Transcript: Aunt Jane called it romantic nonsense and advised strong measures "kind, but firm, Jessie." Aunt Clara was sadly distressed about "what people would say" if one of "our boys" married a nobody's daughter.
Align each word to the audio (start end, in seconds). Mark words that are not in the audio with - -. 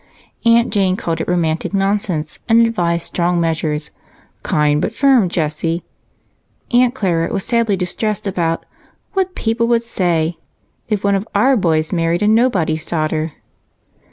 Aunt 0.47 0.73
Jane 0.73 0.95
called 0.95 1.21
it 1.21 1.27
romantic 1.27 1.75
nonsense 1.75 2.39
and 2.49 2.65
advised 2.65 3.05
strong 3.05 3.39
measures 3.39 3.91
"kind, 4.41 4.81
but 4.81 4.95
firm, 4.95 5.29
Jessie." 5.29 5.83
Aunt 6.71 6.95
Clara 6.95 7.31
was 7.31 7.45
sadly 7.45 7.75
distressed 7.75 8.25
about 8.25 8.65
"what 9.13 9.35
people 9.35 9.67
would 9.67 9.83
say" 9.83 10.39
if 10.89 11.03
one 11.03 11.13
of 11.13 11.27
"our 11.35 11.55
boys" 11.55 11.93
married 11.93 12.23
a 12.23 12.27
nobody's 12.27 12.83
daughter. 12.87 13.33